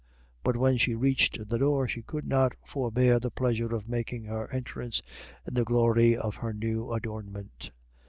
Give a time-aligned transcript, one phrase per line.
[0.43, 4.51] But when she reached the door, she could not forbear the pleasure of making her
[4.51, 5.03] entrance
[5.45, 7.69] in the glory of her new adornment.